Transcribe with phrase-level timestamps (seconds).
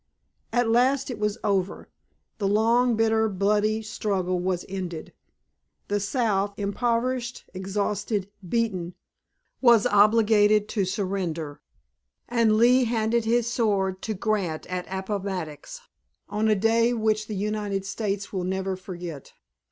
[0.51, 1.87] At last it was over.
[2.39, 5.13] The long, bitter, bloody struggle was ended.
[5.89, 8.95] The South, impoverished, exhausted, beaten,
[9.61, 11.61] was obliged to surrender,
[12.27, 15.81] and Lee handed his sword to Grant at Appomattox,
[16.27, 19.33] on a day which the United States will never forget.